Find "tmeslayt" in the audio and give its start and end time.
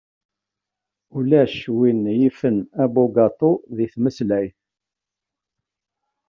3.93-4.57